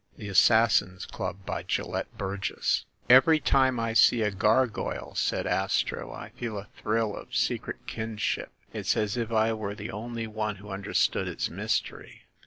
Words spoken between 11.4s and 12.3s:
mystery.